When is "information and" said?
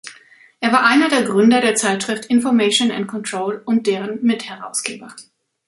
2.25-3.07